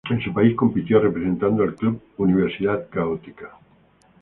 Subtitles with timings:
[0.09, 3.51] En su país compitió representando al club Universidad Católica.